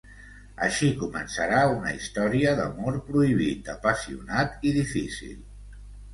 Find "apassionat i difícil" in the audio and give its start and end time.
3.75-5.39